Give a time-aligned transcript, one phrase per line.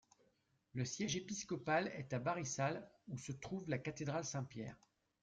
[0.73, 4.75] Le siège épiscopal est à Barisal, où se trouve la cathédrale Saint-Pierre.